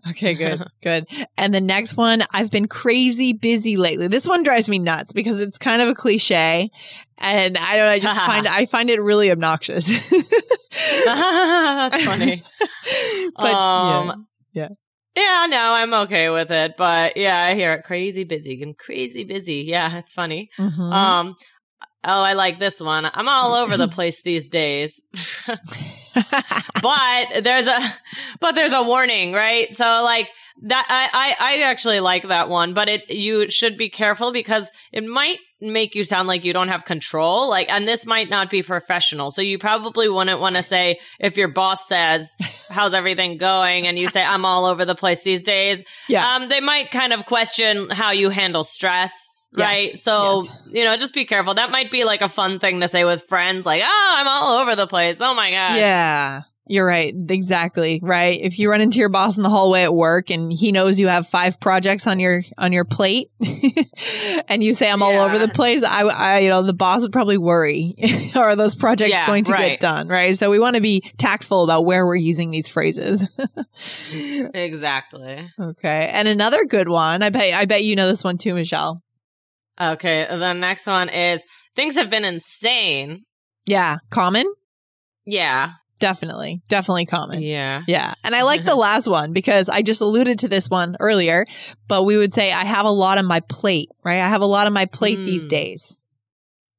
okay, 0.10 0.34
good. 0.34 0.62
good. 0.82 1.08
And 1.36 1.52
the 1.52 1.60
next 1.60 1.96
one, 1.96 2.22
I've 2.32 2.50
been 2.50 2.68
crazy 2.68 3.32
busy 3.32 3.76
lately. 3.76 4.06
This 4.06 4.28
one 4.28 4.44
drives 4.44 4.68
me 4.68 4.78
nuts 4.78 5.12
because 5.12 5.40
it's 5.40 5.58
kind 5.58 5.82
of 5.82 5.88
a 5.88 5.94
cliche 5.94 6.70
and 7.18 7.58
I 7.58 7.76
don't 7.76 7.88
I 7.88 7.98
just 7.98 8.20
find 8.26 8.46
I 8.46 8.66
find 8.66 8.88
it 8.88 9.00
really 9.00 9.32
obnoxious. 9.32 9.86
That's 11.04 12.04
funny. 12.04 12.42
but 13.36 13.52
um, 13.52 14.26
yeah. 14.52 14.62
yeah. 14.62 14.74
Yeah, 15.16 15.46
no, 15.48 15.72
I'm 15.72 15.94
okay 15.94 16.28
with 16.28 16.50
it. 16.50 16.76
But 16.76 17.16
yeah, 17.16 17.38
I 17.38 17.54
hear 17.54 17.72
it 17.74 17.84
crazy 17.84 18.24
busy 18.24 18.60
and 18.62 18.76
crazy 18.76 19.22
busy. 19.22 19.64
Yeah, 19.66 19.98
it's 19.98 20.12
funny. 20.12 20.50
Mm-hmm. 20.58 20.82
Um, 20.82 21.36
oh, 22.04 22.22
I 22.22 22.34
like 22.34 22.58
this 22.58 22.80
one. 22.80 23.08
I'm 23.12 23.28
all 23.28 23.54
over 23.54 23.76
the 23.76 23.88
place 23.96 24.22
these 24.22 24.48
days. 24.48 25.00
but 26.82 27.42
there's 27.42 27.66
a, 27.66 27.80
but 28.40 28.54
there's 28.54 28.72
a 28.72 28.82
warning, 28.82 29.32
right? 29.32 29.74
So 29.74 29.84
like 29.84 30.30
that, 30.62 30.86
I, 30.88 31.08
I, 31.12 31.56
I 31.56 31.62
actually 31.62 32.00
like 32.00 32.28
that 32.28 32.48
one, 32.48 32.74
but 32.74 32.88
it, 32.88 33.10
you 33.10 33.50
should 33.50 33.76
be 33.76 33.90
careful 33.90 34.32
because 34.32 34.70
it 34.92 35.04
might 35.04 35.38
make 35.60 35.94
you 35.94 36.04
sound 36.04 36.28
like 36.28 36.44
you 36.44 36.52
don't 36.52 36.68
have 36.68 36.84
control. 36.84 37.48
Like, 37.50 37.70
and 37.70 37.88
this 37.88 38.06
might 38.06 38.30
not 38.30 38.50
be 38.50 38.62
professional. 38.62 39.30
So 39.30 39.42
you 39.42 39.58
probably 39.58 40.08
wouldn't 40.08 40.40
want 40.40 40.56
to 40.56 40.62
say, 40.62 41.00
if 41.18 41.36
your 41.36 41.48
boss 41.48 41.88
says, 41.88 42.36
how's 42.70 42.94
everything 42.94 43.38
going? 43.38 43.86
And 43.86 43.98
you 43.98 44.08
say, 44.08 44.22
I'm 44.22 44.44
all 44.44 44.66
over 44.66 44.84
the 44.84 44.94
place 44.94 45.22
these 45.22 45.42
days. 45.42 45.82
Yeah. 46.08 46.36
Um, 46.36 46.48
they 46.48 46.60
might 46.60 46.90
kind 46.90 47.12
of 47.12 47.26
question 47.26 47.90
how 47.90 48.12
you 48.12 48.30
handle 48.30 48.64
stress 48.64 49.12
right? 49.54 49.88
Yes, 49.88 50.02
so, 50.02 50.42
yes. 50.42 50.62
you 50.70 50.84
know, 50.84 50.96
just 50.96 51.14
be 51.14 51.24
careful. 51.24 51.54
That 51.54 51.70
might 51.70 51.90
be 51.90 52.04
like 52.04 52.22
a 52.22 52.28
fun 52.28 52.58
thing 52.58 52.80
to 52.80 52.88
say 52.88 53.04
with 53.04 53.24
friends, 53.24 53.66
like, 53.66 53.82
oh, 53.84 54.14
I'm 54.16 54.28
all 54.28 54.60
over 54.60 54.76
the 54.76 54.86
place. 54.86 55.20
Oh 55.20 55.34
my 55.34 55.50
God. 55.50 55.76
Yeah. 55.76 56.42
You're 56.66 56.86
right. 56.86 57.14
Exactly. 57.28 58.00
Right. 58.02 58.40
If 58.40 58.58
you 58.58 58.70
run 58.70 58.80
into 58.80 58.98
your 58.98 59.10
boss 59.10 59.36
in 59.36 59.42
the 59.42 59.50
hallway 59.50 59.82
at 59.82 59.94
work 59.94 60.30
and 60.30 60.50
he 60.50 60.72
knows 60.72 60.98
you 60.98 61.08
have 61.08 61.26
five 61.26 61.60
projects 61.60 62.06
on 62.06 62.18
your 62.18 62.42
on 62.56 62.72
your 62.72 62.86
plate 62.86 63.30
and 64.48 64.64
you 64.64 64.72
say 64.72 64.90
I'm 64.90 65.02
all 65.02 65.12
over 65.12 65.38
the 65.38 65.48
place, 65.48 65.82
I, 65.82 66.04
I 66.04 66.38
you 66.38 66.48
know, 66.48 66.62
the 66.62 66.72
boss 66.72 67.02
would 67.02 67.12
probably 67.12 67.36
worry. 67.36 67.94
Are 68.34 68.56
those 68.56 68.74
projects 68.74 69.12
Yeah, 69.12 69.26
going 69.26 69.44
to 69.44 69.52
right. 69.52 69.72
get 69.72 69.80
done? 69.80 70.08
Right. 70.08 70.38
So 70.38 70.50
we 70.50 70.58
want 70.58 70.76
to 70.76 70.80
be 70.80 71.02
tactful 71.18 71.64
about 71.64 71.84
where 71.84 72.06
we're 72.06 72.16
using 72.16 72.50
these 72.50 72.68
phrases. 72.68 73.26
Exactly. 74.54 75.50
okay. 75.60 76.10
And 76.12 76.28
another 76.28 76.64
good 76.64 76.88
one. 76.88 77.22
I 77.22 77.30
bet 77.30 77.52
I 77.54 77.64
bet 77.66 77.84
you 77.84 77.96
know 77.96 78.06
this 78.08 78.24
one 78.24 78.38
too, 78.38 78.54
Michelle. 78.54 79.02
Okay. 79.80 80.26
The 80.28 80.52
next 80.52 80.86
one 80.86 81.08
is 81.08 81.42
things 81.76 81.94
have 81.96 82.10
been 82.10 82.24
insane. 82.24 83.20
Yeah. 83.66 83.96
Common? 84.10 84.46
Yeah. 85.26 85.72
Definitely. 86.00 86.60
Definitely 86.68 87.06
common. 87.06 87.40
Yeah. 87.40 87.82
Yeah. 87.86 88.14
And 88.24 88.34
I 88.36 88.42
like 88.42 88.64
the 88.64 88.74
last 88.76 89.06
one 89.06 89.32
because 89.32 89.68
I 89.68 89.82
just 89.82 90.00
alluded 90.00 90.40
to 90.40 90.48
this 90.48 90.68
one 90.68 90.96
earlier, 91.00 91.46
but 91.88 92.02
we 92.04 92.16
would 92.16 92.34
say 92.34 92.52
I 92.52 92.64
have 92.64 92.84
a 92.84 92.90
lot 92.90 93.16
on 93.18 93.24
my 93.26 93.40
plate, 93.40 93.88
right? 94.04 94.20
I 94.20 94.28
have 94.28 94.42
a 94.42 94.46
lot 94.46 94.66
on 94.66 94.72
my 94.72 94.86
plate 94.86 95.24
these 95.24 95.46
Mm. 95.46 95.50
days. 95.50 95.96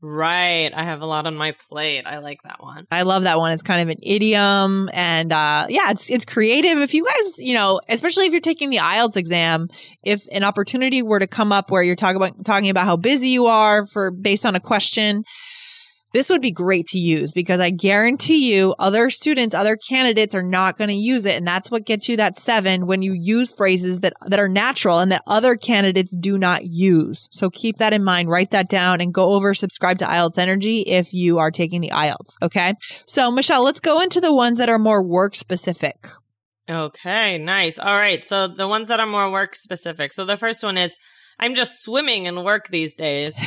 Right. 0.01 0.71
I 0.73 0.83
have 0.83 1.01
a 1.01 1.05
lot 1.05 1.25
on 1.25 1.35
my 1.35 1.55
plate. 1.69 2.03
I 2.05 2.19
like 2.19 2.43
that 2.43 2.61
one. 2.61 2.85
I 2.91 3.03
love 3.03 3.23
that 3.23 3.39
one. 3.39 3.53
It's 3.53 3.63
kind 3.63 3.81
of 3.81 3.89
an 3.89 3.97
idiom 4.03 4.89
and 4.93 5.31
uh 5.31 5.65
yeah, 5.69 5.91
it's 5.91 6.09
it's 6.09 6.25
creative. 6.25 6.77
If 6.77 6.93
you 6.93 7.05
guys, 7.05 7.39
you 7.39 7.53
know, 7.53 7.81
especially 7.89 8.25
if 8.25 8.31
you're 8.31 8.41
taking 8.41 8.69
the 8.69 8.77
IELTS 8.77 9.15
exam, 9.15 9.67
if 10.03 10.27
an 10.31 10.43
opportunity 10.43 11.01
were 11.01 11.19
to 11.19 11.27
come 11.27 11.51
up 11.51 11.71
where 11.71 11.81
you're 11.81 11.95
talking 11.95 12.17
about 12.17 12.45
talking 12.45 12.69
about 12.69 12.85
how 12.85 12.97
busy 12.97 13.29
you 13.29 13.47
are 13.47 13.87
for 13.87 14.11
based 14.11 14.45
on 14.45 14.53
a 14.53 14.59
question, 14.59 15.23
this 16.15 16.29
would 16.29 16.41
be 16.41 16.49
great 16.49 16.87
to 16.87 16.97
use 16.97 17.33
because 17.33 17.59
I 17.59 17.71
guarantee 17.71 18.49
you 18.49 18.73
other 18.79 19.09
students, 19.09 19.53
other 19.53 19.75
candidates 19.75 20.33
are 20.33 20.41
not 20.41 20.77
going 20.77 20.87
to 20.87 20.95
use 20.95 21.25
it. 21.25 21.35
And 21.35 21.45
that's 21.45 21.69
what 21.69 21.85
gets 21.85 22.07
you 22.07 22.15
that 22.15 22.37
seven 22.37 22.87
when 22.87 23.01
you 23.01 23.11
use 23.11 23.51
phrases 23.51 23.99
that, 23.99 24.13
that 24.25 24.39
are 24.39 24.47
natural 24.47 24.99
and 24.99 25.11
that 25.11 25.23
other 25.27 25.57
candidates 25.57 26.15
do 26.15 26.37
not 26.37 26.63
use. 26.63 27.27
So 27.31 27.49
keep 27.49 27.79
that 27.79 27.91
in 27.91 28.01
mind, 28.01 28.29
write 28.29 28.51
that 28.51 28.69
down 28.69 29.01
and 29.01 29.13
go 29.13 29.31
over 29.31 29.53
subscribe 29.53 29.97
to 29.97 30.05
IELTS 30.05 30.37
Energy 30.37 30.83
if 30.83 31.13
you 31.13 31.37
are 31.39 31.51
taking 31.51 31.81
the 31.81 31.91
IELTS. 31.91 32.37
Okay. 32.41 32.75
So 33.05 33.29
Michelle, 33.29 33.63
let's 33.63 33.81
go 33.81 33.99
into 33.99 34.21
the 34.21 34.33
ones 34.33 34.57
that 34.57 34.69
are 34.69 34.79
more 34.79 35.05
work 35.05 35.35
specific. 35.35 36.07
Okay. 36.69 37.37
Nice. 37.37 37.77
All 37.77 37.97
right. 37.97 38.23
So 38.23 38.47
the 38.47 38.69
ones 38.69 38.87
that 38.87 39.01
are 39.01 39.05
more 39.05 39.29
work 39.29 39.53
specific. 39.53 40.13
So 40.13 40.23
the 40.23 40.37
first 40.37 40.63
one 40.63 40.77
is 40.77 40.95
I'm 41.39 41.55
just 41.55 41.81
swimming 41.81 42.25
in 42.25 42.43
work 42.43 42.69
these 42.69 42.95
days. 42.95 43.37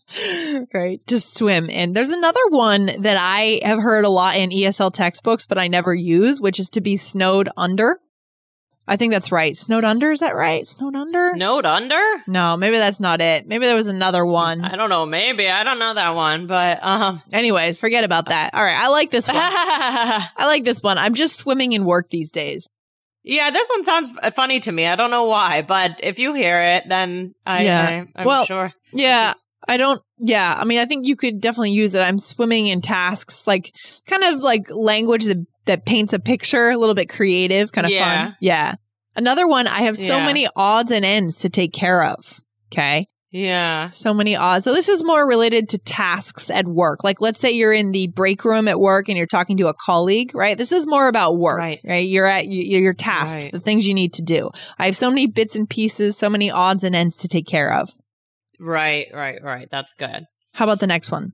right. 0.74 1.04
To 1.08 1.18
swim. 1.18 1.68
And 1.70 1.94
there's 1.94 2.10
another 2.10 2.40
one 2.50 2.86
that 3.00 3.16
I 3.18 3.60
have 3.64 3.80
heard 3.80 4.04
a 4.04 4.08
lot 4.08 4.36
in 4.36 4.50
ESL 4.50 4.92
textbooks, 4.92 5.46
but 5.46 5.58
I 5.58 5.68
never 5.68 5.94
use, 5.94 6.40
which 6.40 6.60
is 6.60 6.68
to 6.70 6.80
be 6.80 6.96
snowed 6.96 7.48
under. 7.56 7.98
I 8.90 8.96
think 8.96 9.12
that's 9.12 9.30
right. 9.30 9.54
Snowed 9.54 9.84
under, 9.84 10.12
is 10.12 10.20
that 10.20 10.34
right? 10.34 10.66
Snowed 10.66 10.96
under? 10.96 11.32
Snowed 11.34 11.66
under? 11.66 12.00
No, 12.26 12.56
maybe 12.56 12.78
that's 12.78 13.00
not 13.00 13.20
it. 13.20 13.46
Maybe 13.46 13.66
there 13.66 13.74
was 13.74 13.86
another 13.86 14.24
one. 14.24 14.64
I 14.64 14.76
don't 14.76 14.88
know. 14.88 15.04
Maybe. 15.04 15.46
I 15.46 15.62
don't 15.62 15.78
know 15.78 15.92
that 15.92 16.14
one, 16.14 16.46
but 16.46 16.82
um 16.82 17.22
Anyways, 17.30 17.78
forget 17.78 18.04
about 18.04 18.26
that. 18.26 18.54
All 18.54 18.64
right, 18.64 18.78
I 18.78 18.88
like 18.88 19.10
this 19.10 19.28
one. 19.28 19.36
I 19.40 20.30
like 20.46 20.64
this 20.64 20.82
one. 20.82 20.96
I'm 20.96 21.12
just 21.12 21.36
swimming 21.36 21.72
in 21.72 21.84
work 21.84 22.08
these 22.08 22.32
days. 22.32 22.66
Yeah, 23.24 23.50
this 23.50 23.68
one 23.68 23.84
sounds 23.84 24.10
funny 24.34 24.60
to 24.60 24.72
me. 24.72 24.86
I 24.86 24.96
don't 24.96 25.10
know 25.10 25.24
why, 25.24 25.62
but 25.62 26.00
if 26.02 26.18
you 26.18 26.32
hear 26.34 26.60
it, 26.62 26.84
then 26.88 27.34
I, 27.44 27.62
Yeah. 27.64 27.86
I 28.14 28.20
I'm 28.20 28.26
Well, 28.26 28.46
sure. 28.46 28.72
Yeah, 28.92 29.34
I 29.66 29.76
don't. 29.76 30.00
Yeah, 30.18 30.54
I 30.58 30.64
mean, 30.64 30.78
I 30.78 30.86
think 30.86 31.06
you 31.06 31.14
could 31.16 31.40
definitely 31.40 31.72
use 31.72 31.94
it. 31.94 32.00
I'm 32.00 32.18
swimming 32.18 32.68
in 32.68 32.80
tasks, 32.80 33.46
like 33.46 33.74
kind 34.06 34.24
of 34.24 34.40
like 34.40 34.70
language 34.70 35.24
that 35.24 35.38
that 35.66 35.84
paints 35.84 36.12
a 36.14 36.18
picture, 36.18 36.70
a 36.70 36.78
little 36.78 36.94
bit 36.94 37.10
creative, 37.10 37.70
kind 37.72 37.86
of 37.86 37.92
Yeah. 37.92 38.24
fun. 38.26 38.36
Yeah. 38.40 38.74
Another 39.16 39.46
one. 39.46 39.66
I 39.66 39.82
have 39.82 39.98
so 39.98 40.16
Yeah. 40.16 40.26
many 40.26 40.48
odds 40.56 40.90
and 40.90 41.04
ends 41.04 41.40
to 41.40 41.50
take 41.50 41.72
care 41.74 42.02
of. 42.04 42.40
Okay. 42.72 43.06
Yeah. 43.30 43.88
So 43.88 44.14
many 44.14 44.36
odds. 44.36 44.64
So 44.64 44.72
this 44.72 44.88
is 44.88 45.04
more 45.04 45.26
related 45.26 45.68
to 45.70 45.78
tasks 45.78 46.48
at 46.48 46.66
work. 46.66 47.04
Like 47.04 47.20
let's 47.20 47.38
say 47.38 47.50
you're 47.50 47.72
in 47.74 47.92
the 47.92 48.06
break 48.06 48.44
room 48.44 48.68
at 48.68 48.80
work 48.80 49.08
and 49.08 49.18
you're 49.18 49.26
talking 49.26 49.58
to 49.58 49.68
a 49.68 49.74
colleague, 49.74 50.34
right? 50.34 50.56
This 50.56 50.72
is 50.72 50.86
more 50.86 51.08
about 51.08 51.36
work, 51.36 51.58
Right. 51.58 51.80
right? 51.84 52.08
You're 52.08 52.26
at 52.26 52.46
you, 52.46 52.78
your 52.80 52.94
tasks, 52.94 53.44
Right. 53.44 53.52
the 53.52 53.60
things 53.60 53.86
you 53.86 53.92
need 53.94 54.14
to 54.14 54.22
do. 54.22 54.50
I 54.78 54.86
have 54.86 54.96
so 54.96 55.10
many 55.10 55.26
bits 55.26 55.54
and 55.54 55.68
pieces, 55.68 56.16
so 56.16 56.30
many 56.30 56.50
odds 56.50 56.84
and 56.84 56.96
ends 56.96 57.16
to 57.16 57.28
take 57.28 57.46
care 57.46 57.72
of. 57.72 57.90
Right, 58.58 59.06
right, 59.12 59.38
right. 59.42 59.68
That's 59.70 59.92
good. 59.98 60.24
How 60.54 60.64
about 60.64 60.80
the 60.80 60.86
next 60.86 61.10
one? 61.12 61.32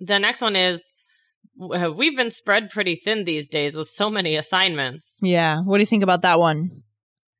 The 0.00 0.18
next 0.18 0.40
one 0.42 0.56
is 0.56 0.90
we've 1.58 2.16
been 2.16 2.30
spread 2.30 2.70
pretty 2.70 2.96
thin 3.02 3.24
these 3.24 3.48
days 3.48 3.76
with 3.76 3.88
so 3.88 4.10
many 4.10 4.36
assignments. 4.36 5.16
Yeah. 5.22 5.60
What 5.62 5.78
do 5.78 5.82
you 5.82 5.86
think 5.86 6.02
about 6.04 6.22
that 6.22 6.38
one? 6.38 6.82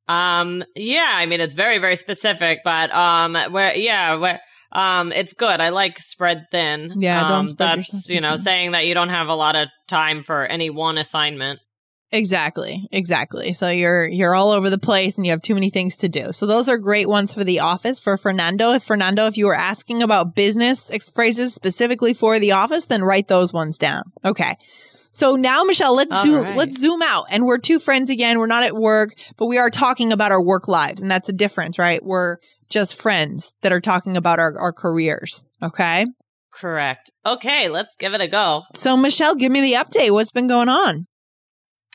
Um, 0.08 0.64
yeah, 0.74 1.10
I 1.12 1.26
mean 1.26 1.40
it's 1.40 1.54
very, 1.54 1.78
very 1.78 1.96
specific, 1.96 2.60
but 2.64 2.92
um, 2.94 3.34
where, 3.52 3.76
yeah, 3.76 4.14
where, 4.14 4.40
um, 4.72 5.12
it's 5.12 5.32
good. 5.34 5.60
I 5.60 5.68
like 5.70 5.98
spread 5.98 6.46
thin. 6.50 6.94
Yeah, 6.96 7.28
don't 7.28 7.32
um, 7.32 7.48
spread 7.48 7.76
yourself 7.78 8.02
That's 8.02 8.10
you 8.10 8.20
know 8.20 8.32
thin. 8.32 8.42
saying 8.42 8.70
that 8.72 8.86
you 8.86 8.94
don't 8.94 9.10
have 9.10 9.28
a 9.28 9.34
lot 9.34 9.56
of 9.56 9.68
time 9.86 10.22
for 10.22 10.44
any 10.44 10.70
one 10.70 10.98
assignment. 10.98 11.60
Exactly. 12.10 12.88
Exactly. 12.90 13.52
So 13.52 13.68
you're 13.68 14.06
you're 14.06 14.34
all 14.34 14.50
over 14.50 14.70
the 14.70 14.78
place 14.78 15.18
and 15.18 15.26
you 15.26 15.32
have 15.32 15.42
too 15.42 15.54
many 15.54 15.68
things 15.68 15.96
to 15.96 16.08
do. 16.08 16.32
So 16.32 16.46
those 16.46 16.68
are 16.68 16.78
great 16.78 17.08
ones 17.08 17.34
for 17.34 17.44
the 17.44 17.60
office 17.60 18.00
for 18.00 18.16
Fernando. 18.16 18.72
If 18.72 18.84
Fernando, 18.84 19.26
if 19.26 19.36
you 19.36 19.46
were 19.46 19.54
asking 19.54 20.02
about 20.02 20.34
business 20.34 20.90
phrases 21.14 21.54
specifically 21.54 22.14
for 22.14 22.38
the 22.38 22.52
office, 22.52 22.86
then 22.86 23.04
write 23.04 23.28
those 23.28 23.52
ones 23.52 23.76
down. 23.76 24.04
Okay. 24.24 24.56
So 25.18 25.34
now, 25.34 25.64
Michelle, 25.64 25.96
let's 25.96 26.14
All 26.14 26.22
zoom. 26.22 26.44
right. 26.44 26.56
Let's 26.56 26.78
zoom 26.78 27.02
out, 27.02 27.26
and 27.28 27.44
we're 27.44 27.58
two 27.58 27.80
friends 27.80 28.08
again. 28.08 28.38
We're 28.38 28.46
not 28.46 28.62
at 28.62 28.76
work, 28.76 29.14
but 29.36 29.46
we 29.46 29.58
are 29.58 29.68
talking 29.68 30.12
about 30.12 30.30
our 30.30 30.40
work 30.40 30.68
lives, 30.68 31.02
and 31.02 31.10
that's 31.10 31.26
the 31.26 31.32
difference, 31.32 31.76
right? 31.76 32.00
We're 32.00 32.36
just 32.70 32.94
friends 32.94 33.52
that 33.62 33.72
are 33.72 33.80
talking 33.80 34.16
about 34.16 34.38
our, 34.38 34.56
our 34.56 34.72
careers. 34.72 35.44
Okay. 35.60 36.06
Correct. 36.52 37.10
Okay, 37.26 37.68
let's 37.68 37.96
give 37.96 38.14
it 38.14 38.20
a 38.20 38.28
go. 38.28 38.62
So, 38.76 38.96
Michelle, 38.96 39.34
give 39.34 39.50
me 39.50 39.60
the 39.60 39.72
update. 39.72 40.12
What's 40.12 40.30
been 40.30 40.46
going 40.46 40.68
on? 40.68 41.08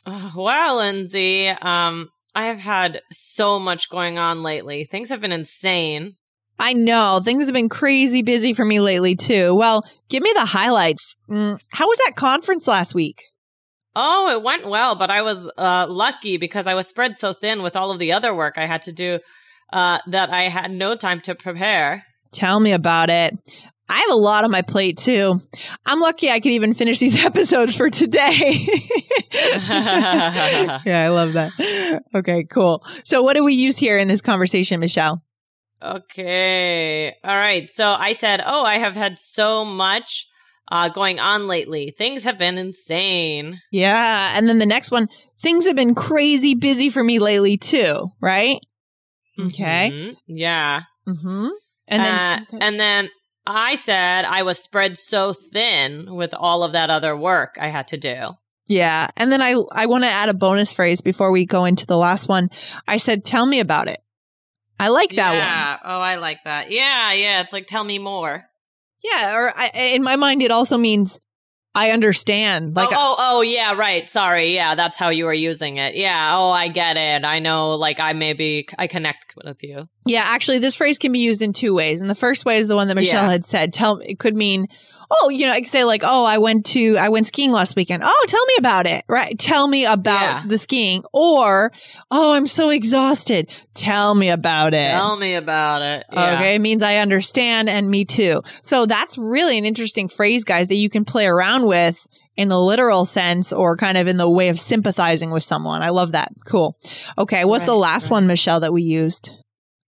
Uh, 0.05 0.31
Well, 0.35 0.75
Lindsay, 0.75 1.47
um, 1.47 2.09
I 2.35 2.47
have 2.47 2.59
had 2.59 2.99
so 3.13 3.57
much 3.57 3.89
going 3.89 4.17
on 4.17 4.43
lately. 4.43 4.83
Things 4.83 5.07
have 5.07 5.21
been 5.21 5.31
insane. 5.31 6.17
I 6.63 6.71
know 6.71 7.19
things 7.19 7.47
have 7.47 7.53
been 7.53 7.67
crazy 7.67 8.21
busy 8.21 8.53
for 8.53 8.63
me 8.63 8.79
lately 8.79 9.17
too. 9.17 9.53
Well, 9.53 9.85
give 10.07 10.23
me 10.23 10.31
the 10.33 10.45
highlights. 10.45 11.13
Mm, 11.29 11.59
how 11.67 11.89
was 11.89 11.97
that 12.05 12.13
conference 12.15 12.69
last 12.69 12.95
week? 12.95 13.21
Oh, 13.97 14.29
it 14.29 14.41
went 14.41 14.65
well, 14.65 14.95
but 14.95 15.11
I 15.11 15.23
was 15.23 15.51
uh, 15.57 15.87
lucky 15.89 16.37
because 16.37 16.65
I 16.65 16.73
was 16.73 16.87
spread 16.87 17.17
so 17.17 17.33
thin 17.33 17.63
with 17.63 17.75
all 17.75 17.91
of 17.91 17.99
the 17.99 18.13
other 18.13 18.33
work 18.33 18.53
I 18.55 18.65
had 18.65 18.81
to 18.83 18.93
do 18.93 19.19
uh, 19.73 19.99
that 20.07 20.29
I 20.29 20.43
had 20.43 20.71
no 20.71 20.95
time 20.95 21.19
to 21.21 21.35
prepare. 21.35 22.05
Tell 22.31 22.61
me 22.61 22.71
about 22.71 23.09
it. 23.09 23.33
I 23.89 23.99
have 23.99 24.11
a 24.11 24.15
lot 24.15 24.45
on 24.45 24.51
my 24.51 24.61
plate 24.61 24.97
too. 24.97 25.41
I'm 25.85 25.99
lucky 25.99 26.31
I 26.31 26.39
could 26.39 26.53
even 26.53 26.73
finish 26.73 26.97
these 26.97 27.25
episodes 27.25 27.75
for 27.75 27.89
today. 27.89 28.65
yeah, 29.33 30.79
I 30.85 31.09
love 31.09 31.33
that. 31.33 32.03
Okay, 32.15 32.45
cool. 32.45 32.85
So, 33.03 33.21
what 33.21 33.33
do 33.33 33.43
we 33.43 33.53
use 33.53 33.77
here 33.77 33.97
in 33.97 34.07
this 34.07 34.21
conversation, 34.21 34.79
Michelle? 34.79 35.21
Okay. 35.83 37.13
All 37.23 37.35
right. 37.35 37.69
So 37.69 37.93
I 37.93 38.13
said, 38.13 38.41
Oh, 38.45 38.63
I 38.63 38.77
have 38.79 38.95
had 38.95 39.17
so 39.19 39.65
much 39.65 40.27
uh, 40.71 40.89
going 40.89 41.19
on 41.19 41.47
lately. 41.47 41.93
Things 41.97 42.23
have 42.23 42.37
been 42.37 42.57
insane. 42.57 43.59
Yeah. 43.71 44.33
And 44.37 44.47
then 44.47 44.59
the 44.59 44.65
next 44.65 44.91
one 44.91 45.09
things 45.41 45.65
have 45.65 45.75
been 45.75 45.93
crazy 45.95 46.55
busy 46.55 46.89
for 46.89 47.03
me 47.03 47.19
lately 47.19 47.57
too, 47.57 48.09
right? 48.21 48.59
Okay. 49.39 49.89
Mhm. 49.91 50.15
Yeah. 50.27 50.81
Mm-hmm. 51.07 51.47
And 51.87 52.03
then, 52.03 52.13
Uh, 52.39 52.57
and 52.61 52.79
then 52.79 53.09
I 53.45 53.75
said 53.75 54.23
I 54.25 54.43
was 54.43 54.57
spread 54.57 54.97
so 54.97 55.33
thin 55.33 56.15
with 56.15 56.33
all 56.33 56.63
of 56.63 56.71
that 56.71 56.89
other 56.89 57.15
work 57.17 57.57
I 57.59 57.67
had 57.67 57.89
to 57.89 57.97
do. 57.97 58.29
Yeah. 58.67 59.09
And 59.17 59.31
then 59.31 59.41
I 59.41 59.55
I 59.73 59.87
want 59.87 60.05
to 60.05 60.09
add 60.09 60.29
a 60.29 60.33
bonus 60.33 60.71
phrase 60.71 61.01
before 61.01 61.31
we 61.31 61.45
go 61.45 61.65
into 61.65 61.85
the 61.85 61.97
last 61.97 62.29
one. 62.29 62.49
I 62.87 62.95
said 62.97 63.25
tell 63.25 63.45
me 63.45 63.59
about 63.59 63.89
it. 63.89 63.99
I 64.83 64.87
like 64.89 65.11
that 65.15 65.29
one. 65.29 65.37
yeah. 65.37 65.77
Oh, 65.83 65.99
I 65.99 66.15
like 66.15 66.43
that. 66.45 66.71
Yeah, 66.71 67.13
yeah. 67.13 67.41
It's 67.41 67.53
like 67.53 67.67
tell 67.67 67.83
me 67.83 67.99
more. 67.99 68.43
Yeah, 69.03 69.35
or 69.35 69.51
I, 69.55 69.67
in 69.95 70.03
my 70.03 70.15
mind 70.15 70.41
it 70.41 70.51
also 70.51 70.77
means 70.77 71.19
I 71.75 71.89
understand. 71.91 72.75
Like 72.75 72.89
oh, 72.91 72.93
uh 72.93 73.15
oh, 73.17 73.37
oh, 73.37 73.41
yeah, 73.41 73.73
right. 73.73 74.07
Sorry. 74.07 74.53
Yeah, 74.53 74.75
that's 74.75 74.95
how 74.95 75.09
you 75.09 75.25
were 75.25 75.33
using 75.33 75.77
it. 75.77 75.95
Yeah. 75.95 76.35
Oh, 76.37 76.51
I 76.51 76.67
get 76.67 76.97
it. 76.97 77.25
I 77.25 77.39
know. 77.39 77.71
Like, 77.71 77.99
I 77.99 78.13
maybe 78.13 78.67
I 78.77 78.85
connect 78.87 79.33
with 79.43 79.57
you. 79.63 79.87
yeah, 80.05 80.21
actually 80.23 80.59
this 80.59 80.75
phrase 80.75 80.99
can 80.99 81.11
be 81.11 81.19
used 81.19 81.41
in 81.41 81.51
two 81.51 81.73
ways. 81.73 81.99
And 81.99 82.09
the 82.09 82.15
first 82.15 82.45
way 82.45 82.59
is 82.59 82.67
the 82.67 82.75
one 82.75 82.89
that 82.89 82.95
Michelle 82.95 83.23
Yeah. 83.23 83.31
had 83.31 83.45
said. 83.45 83.73
Tell 83.73 83.97
it 83.97 84.19
could 84.19 84.35
mean 84.35 84.67
Oh, 85.21 85.29
you 85.29 85.45
know, 85.45 85.51
I 85.51 85.61
could 85.61 85.69
say 85.69 85.83
like, 85.83 86.03
"Oh, 86.03 86.23
I 86.23 86.37
went 86.37 86.65
to 86.67 86.97
I 86.97 87.09
went 87.09 87.27
skiing 87.27 87.51
last 87.51 87.75
weekend." 87.75 88.03
"Oh, 88.05 88.25
tell 88.27 88.45
me 88.45 88.53
about 88.57 88.87
it." 88.87 89.03
Right? 89.07 89.37
Tell 89.37 89.67
me 89.67 89.85
about 89.85 90.21
Yeah. 90.21 90.43
the 90.47 90.57
skiing. 90.57 91.03
Or, 91.13 91.71
"Oh, 92.09 92.33
I'm 92.33 92.47
so 92.47 92.69
exhausted." 92.69 93.49
Tell 93.73 94.15
me 94.15 94.29
about 94.29 94.73
it. 94.73 94.91
Tell 94.91 95.17
me 95.17 95.35
about 95.35 95.81
it. 95.81 96.05
Yeah. 96.11 96.35
Okay, 96.35 96.55
it 96.55 96.59
means 96.59 96.83
I 96.83 96.97
understand 96.97 97.69
and 97.69 97.89
me 97.89 98.05
too. 98.05 98.41
So 98.61 98.85
that's 98.85 99.17
really 99.17 99.57
an 99.57 99.65
interesting 99.65 100.09
phrase, 100.09 100.43
guys, 100.43 100.67
that 100.67 100.75
you 100.75 100.89
can 100.89 101.05
play 101.05 101.25
around 101.25 101.65
with 101.65 102.07
in 102.35 102.49
the 102.49 102.59
literal 102.59 103.05
sense 103.05 103.53
or 103.53 103.77
kind 103.77 103.97
of 103.97 104.07
in 104.07 104.17
the 104.17 104.29
way 104.29 104.49
of 104.49 104.59
sympathizing 104.59 105.29
with 105.31 105.43
someone. 105.43 105.81
I 105.83 105.89
love 105.89 106.13
that. 106.13 106.31
Cool. 106.45 106.77
Okay. 107.17 107.45
What's 107.45 107.65
the 107.65 107.75
last 107.75 108.05
right. 108.05 108.11
one, 108.11 108.27
Michelle, 108.27 108.61
that 108.61 108.73
we 108.73 108.81
used? 108.81 109.29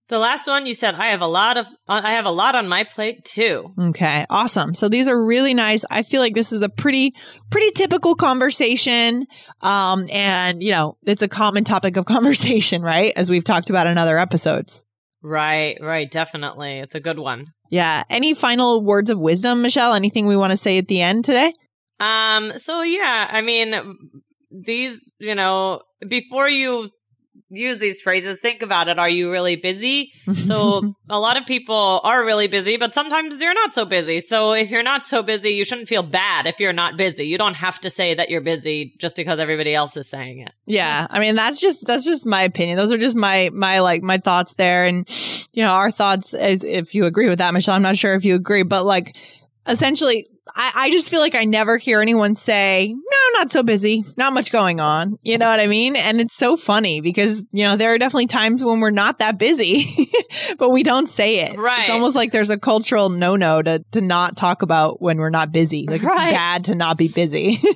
The 0.07 0.19
last 0.19 0.47
one 0.47 0.67
you 0.67 0.75
said, 0.75 0.93
I 0.93 1.07
have 1.07 1.21
a 1.21 1.27
lot 1.27 1.57
of, 1.57 1.65
I 1.88 2.12
have 2.12 2.25
a 2.25 2.31
lot 2.31 2.53
on 2.53 2.67
my 2.67 2.83
plate 2.83 3.25
too. 3.25 3.74
Okay, 3.79 4.25
awesome. 4.29 4.75
So 4.75 4.88
these 4.88 5.07
are 5.07 5.25
really 5.25 5.55
nice. 5.55 5.83
I 5.89 6.03
feel 6.03 6.21
like 6.21 6.35
this 6.35 6.51
is 6.51 6.62
a 6.62 6.69
pretty 6.69 7.15
pretty 7.50 7.71
typical 7.71 8.15
conversation 8.15 9.25
um 9.62 10.05
and 10.12 10.62
you 10.62 10.71
know, 10.71 10.97
it's 11.07 11.24
a 11.24 11.27
common 11.27 11.63
topic 11.63 11.97
of 11.97 12.05
conversation, 12.15 12.83
right? 12.83 13.13
As 13.15 13.29
we've 13.29 13.43
talked 13.43 13.71
about 13.71 13.88
in 13.88 13.97
other 13.97 14.19
episodes. 14.19 14.83
Right, 15.24 15.77
right. 15.81 16.09
Definitely. 16.09 16.79
It's 16.79 16.93
a 16.93 17.00
good 17.00 17.17
one. 17.17 17.47
Yeah. 17.71 18.03
Any 18.12 18.35
final 18.35 18.83
words 18.83 19.09
of 19.09 19.19
wisdom, 19.19 19.63
Michelle? 19.63 19.95
Anything 19.95 20.27
we 20.27 20.38
want 20.38 20.51
to 20.51 20.57
say 20.57 20.77
at 20.77 20.88
the 20.88 21.01
end 21.01 21.25
today? 21.25 21.51
Um, 22.00 22.53
so 22.57 22.83
yeah, 22.83 23.27
I 23.31 23.41
mean, 23.41 23.74
these, 24.51 25.13
you 25.17 25.33
know, 25.33 25.81
before 26.07 26.47
you 26.47 26.91
use 27.50 27.78
these 27.78 28.02
phrases, 28.02 28.40
think 28.40 28.62
about 28.62 28.88
it. 28.88 29.00
Are 29.00 29.10
you 29.10 29.32
really 29.32 29.56
busy? 29.56 30.12
So 30.46 30.94
a 31.10 31.20
lot 31.20 31.38
of 31.38 31.48
people 31.48 32.02
are 32.04 32.24
really 32.24 32.48
busy, 32.48 32.78
but 32.78 32.94
sometimes 32.94 33.42
you're 33.42 33.56
not 33.56 33.74
so 33.74 33.84
busy. 33.84 34.20
So 34.22 34.52
if 34.52 34.70
you're 34.70 34.84
not 34.84 35.08
so 35.08 35.24
busy, 35.24 35.50
you 35.50 35.66
shouldn't 35.66 35.88
feel 35.88 36.04
bad 36.04 36.46
if 36.46 36.60
you're 36.60 36.74
not 36.74 36.98
busy. 36.98 37.25
You 37.25 37.40
don't 37.40 37.56
have 37.56 37.80
to 37.82 37.90
say 37.90 38.14
that 38.14 38.30
you're 38.30 38.42
busy 38.42 38.94
just 39.00 39.16
because 39.16 39.40
everybody 39.40 39.74
else 39.74 39.98
is 39.98 40.08
saying 40.08 40.42
it. 40.42 40.52
Yeah, 40.68 41.08
I 41.10 41.20
mean 41.20 41.34
that's 41.34 41.60
just 41.60 41.88
that's 41.88 42.06
just 42.06 42.28
my 42.28 42.44
opinion. 42.44 42.78
Those 42.78 42.92
are 42.92 43.00
just 43.00 43.18
my 43.18 43.50
my 43.54 43.80
like 43.80 44.04
my 44.04 44.20
thoughts 44.20 44.54
there, 44.54 44.86
and 44.86 45.10
you 45.52 45.64
know 45.64 45.72
our 45.72 45.90
thoughts. 45.90 46.36
As 46.36 46.64
if 46.64 46.94
you 46.94 47.06
agree 47.06 47.30
with 47.30 47.40
that, 47.40 47.54
Michelle, 47.54 47.75
I'm 47.75 47.82
not 47.82 47.98
sure 47.98 48.14
if 48.14 48.24
you 48.24 48.36
agree, 48.36 48.64
but 48.64 48.86
like 48.86 49.16
essentially, 49.68 50.28
I 50.56 50.72
I 50.75 50.92
just 50.92 51.10
feel 51.10 51.22
like 51.22 51.34
I 51.36 51.46
never 51.46 51.78
hear 51.78 52.02
anyone 52.02 52.36
say 52.36 52.94
no, 52.94 53.25
not 53.38 53.51
so 53.51 53.63
busy, 53.63 54.04
not 54.18 54.34
much 54.34 54.51
going 54.51 54.80
on. 54.80 55.18
You 55.22 55.38
know 55.38 55.48
what 55.48 55.60
I 55.60 55.68
mean? 55.68 55.96
And 55.96 56.20
it's 56.22 56.36
so 56.36 56.56
funny 56.58 57.01
because 57.01 57.46
you 57.51 57.63
know 57.65 57.75
there 57.75 57.94
are 57.94 57.98
definitely 57.98 58.27
times 58.27 58.63
when 58.63 58.80
we're 58.80 58.89
not 58.92 59.20
that 59.20 59.38
busy, 59.38 59.88
but 60.58 60.70
we 60.70 60.84
don't 60.84 61.08
say 61.08 61.39
it. 61.39 61.58
Right. 61.58 61.82
It's 61.82 61.89
almost 61.89 62.15
like 62.15 62.32
there's 62.32 62.50
a 62.50 62.58
cultural 62.58 63.10
no 63.10 63.36
no 63.36 63.62
to 63.62 63.84
to 63.92 64.01
not 64.01 64.36
talk 64.36 64.62
about 64.62 65.01
when 65.01 65.18
we're 65.18 65.30
not 65.30 65.51
busy. 65.51 65.86
Like 65.88 66.01
Right. 66.04 66.30
it's 66.30 66.34
bad 66.38 66.63
to 66.65 66.75
not 66.75 66.98
be 66.98 67.08
busy. 67.08 67.62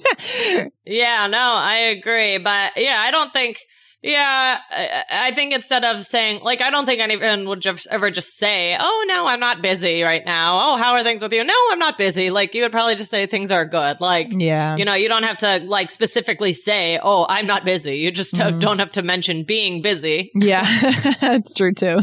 Yeah, 0.85 1.27
no, 1.27 1.37
I 1.37 1.93
agree. 1.97 2.39
But 2.39 2.73
yeah, 2.75 2.97
I 2.99 3.11
don't 3.11 3.31
think, 3.31 3.57
yeah, 4.01 4.59
I, 4.69 5.03
I 5.11 5.31
think 5.31 5.53
instead 5.53 5.83
of 5.83 6.05
saying, 6.05 6.41
like, 6.41 6.61
I 6.61 6.69
don't 6.71 6.85
think 6.85 7.01
anyone 7.01 7.47
would 7.49 7.61
just 7.61 7.85
ever 7.87 8.09
just 8.11 8.37
say, 8.37 8.77
oh, 8.79 9.05
no, 9.07 9.25
I'm 9.27 9.39
not 9.41 9.61
busy 9.61 10.03
right 10.03 10.25
now. 10.25 10.73
Oh, 10.73 10.77
how 10.77 10.93
are 10.93 11.03
things 11.03 11.21
with 11.21 11.33
you? 11.33 11.43
No, 11.43 11.53
I'm 11.71 11.79
not 11.79 11.97
busy. 11.97 12.29
Like, 12.29 12.55
you 12.55 12.63
would 12.63 12.71
probably 12.71 12.95
just 12.95 13.11
say 13.11 13.25
things 13.25 13.51
are 13.51 13.65
good. 13.65 13.97
Like, 13.99 14.27
yeah. 14.31 14.75
you 14.77 14.85
know, 14.85 14.93
you 14.93 15.09
don't 15.09 15.23
have 15.23 15.37
to 15.39 15.59
like 15.65 15.91
specifically 15.91 16.53
say, 16.53 16.99
oh, 17.01 17.25
I'm 17.27 17.45
not 17.45 17.65
busy. 17.65 17.97
You 17.97 18.11
just 18.11 18.39
uh, 18.39 18.51
Mhm. 18.51 18.59
don't 18.61 18.79
have 18.79 18.91
to 18.93 19.01
mention 19.01 19.43
being 19.43 19.81
busy. 19.81 20.31
Yeah, 20.33 20.63
that's 21.21 21.53
true 21.53 21.73
too. 21.73 21.99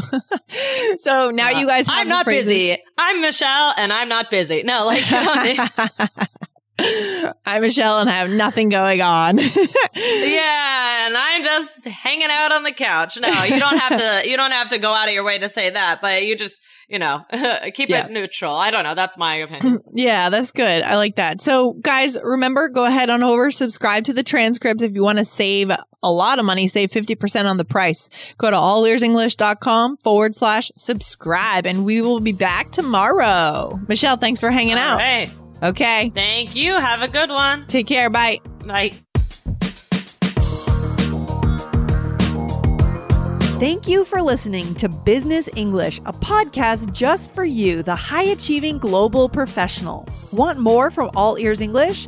so 0.99 1.31
now 1.31 1.49
you 1.49 1.65
guys, 1.65 1.85
I'm 1.89 2.07
not 2.07 2.25
phrases. 2.25 2.45
busy. 2.45 2.77
I'm 2.97 3.21
Michelle 3.21 3.73
and 3.77 3.91
I'm 3.91 4.09
not 4.09 4.29
busy. 4.29 4.63
No, 4.63 4.85
like, 4.85 5.09
you 5.09 5.21
don't 5.23 6.27
I'm 7.45 7.61
Michelle 7.61 7.99
and 7.99 8.09
I 8.09 8.13
have 8.13 8.29
nothing 8.29 8.69
going 8.69 9.01
on. 9.01 9.37
yeah, 9.95 11.07
and 11.07 11.17
I'm 11.17 11.43
just 11.43 11.85
hanging 11.87 12.29
out 12.29 12.51
on 12.51 12.63
the 12.63 12.71
couch. 12.71 13.17
No, 13.19 13.43
you 13.43 13.59
don't 13.59 13.77
have 13.77 13.97
to. 14.23 14.29
You 14.29 14.37
don't 14.37 14.51
have 14.51 14.69
to 14.69 14.77
go 14.77 14.93
out 14.93 15.07
of 15.07 15.13
your 15.13 15.23
way 15.23 15.39
to 15.39 15.49
say 15.49 15.69
that, 15.69 16.01
but 16.01 16.23
you 16.23 16.35
just, 16.37 16.61
you 16.87 16.99
know, 16.99 17.25
keep 17.73 17.89
Yeah. 17.89 18.05
it 18.05 18.11
neutral. 18.11 18.55
I 18.55 18.71
don't 18.71 18.83
know. 18.83 18.95
That's 18.95 19.17
my 19.17 19.35
opinion. 19.37 19.79
yeah, 19.93 20.29
that's 20.29 20.51
good. 20.51 20.83
I 20.83 20.97
like 20.97 21.15
that. 21.15 21.41
So, 21.41 21.73
guys, 21.73 22.17
remember, 22.21 22.69
go 22.69 22.85
ahead 22.85 23.09
on 23.09 23.23
over, 23.23 23.49
subscribe 23.51 24.03
to 24.05 24.13
the 24.13 24.23
transcript 24.23 24.81
if 24.81 24.93
you 24.93 25.03
want 25.03 25.17
to 25.17 25.25
save 25.25 25.71
a 26.03 26.11
lot 26.11 26.37
of 26.39 26.45
money, 26.45 26.67
save 26.67 26.91
50% 26.91 27.45
on 27.45 27.57
the 27.57 27.65
price. 27.65 28.07
Go 28.37 28.51
to 28.51 28.55
allearsenglish.com 28.55 29.97
forward 29.97 30.35
slash 30.35 30.71
subscribe, 30.75 31.65
and 31.65 31.85
we 31.85 32.01
will 32.01 32.19
be 32.19 32.33
back 32.33 32.71
tomorrow. 32.71 33.79
Michelle, 33.87 34.17
thanks 34.17 34.39
for 34.39 34.51
hanging 34.51 34.75
All 34.75 34.79
out. 34.79 34.97
right. 34.97 35.31
Okay. 35.63 36.11
Thank 36.13 36.55
you. 36.55 36.73
Have 36.73 37.01
a 37.01 37.07
good 37.07 37.29
one. 37.29 37.65
Take 37.67 37.87
care. 37.87 38.09
Bye. 38.09 38.39
Bye. 38.65 38.93
Thank 43.59 43.87
you 43.87 44.05
for 44.05 44.21
listening 44.21 44.75
to 44.75 44.87
Business 44.87 45.49
English, 45.55 45.97
a 46.05 46.13
podcast 46.13 46.93
just 46.93 47.33
for 47.33 47.43
you, 47.43 47.81
the 47.81 47.95
high 47.95 48.21
achieving 48.21 48.77
global 48.77 49.27
professional. 49.27 50.07
Want 50.31 50.59
more 50.59 50.91
from 50.91 51.09
All 51.15 51.39
Ears 51.39 51.59
English? 51.59 52.07